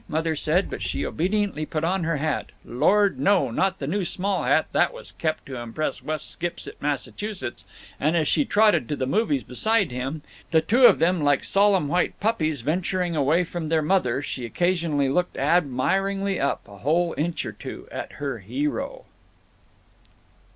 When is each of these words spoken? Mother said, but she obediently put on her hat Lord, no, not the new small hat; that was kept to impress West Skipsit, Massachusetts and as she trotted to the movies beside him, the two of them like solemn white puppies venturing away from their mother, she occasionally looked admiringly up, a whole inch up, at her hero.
Mother 0.09 0.35
said, 0.35 0.67
but 0.67 0.81
she 0.81 1.05
obediently 1.05 1.63
put 1.63 1.83
on 1.83 2.05
her 2.05 2.17
hat 2.17 2.47
Lord, 2.65 3.19
no, 3.19 3.51
not 3.51 3.77
the 3.77 3.85
new 3.85 4.03
small 4.03 4.45
hat; 4.45 4.65
that 4.71 4.95
was 4.95 5.11
kept 5.11 5.45
to 5.45 5.57
impress 5.57 6.01
West 6.01 6.27
Skipsit, 6.31 6.81
Massachusetts 6.81 7.65
and 7.99 8.17
as 8.17 8.27
she 8.27 8.43
trotted 8.43 8.89
to 8.89 8.95
the 8.95 9.05
movies 9.05 9.43
beside 9.43 9.91
him, 9.91 10.23
the 10.49 10.59
two 10.59 10.87
of 10.87 10.97
them 10.97 11.21
like 11.21 11.43
solemn 11.43 11.87
white 11.87 12.19
puppies 12.19 12.61
venturing 12.61 13.15
away 13.15 13.43
from 13.43 13.69
their 13.69 13.83
mother, 13.83 14.23
she 14.23 14.43
occasionally 14.43 15.07
looked 15.07 15.37
admiringly 15.37 16.39
up, 16.39 16.67
a 16.67 16.79
whole 16.79 17.13
inch 17.15 17.45
up, 17.45 17.53
at 17.91 18.13
her 18.13 18.39
hero. 18.39 19.05